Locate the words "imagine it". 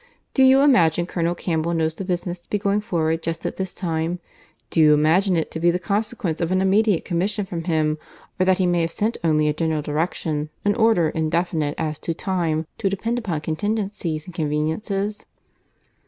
4.95-5.51